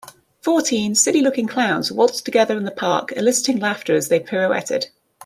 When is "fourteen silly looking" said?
0.41-1.45